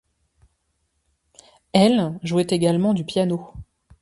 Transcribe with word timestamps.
El 1.73 2.17
jouait 2.23 2.47
également 2.49 2.95
du 2.95 3.05
piano. 3.05 3.53